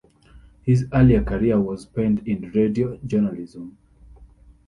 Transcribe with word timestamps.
His 0.63 0.85
earlier 0.91 1.23
career 1.23 1.59
was 1.61 1.83
spent 1.83 2.25
in 2.27 2.49
radio 2.55 2.97
journalism. 3.05 3.77